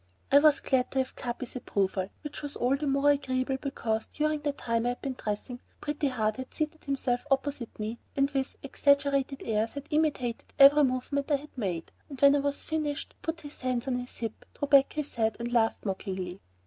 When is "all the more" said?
2.55-3.11